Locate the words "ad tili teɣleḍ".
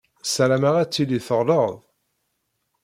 0.77-1.71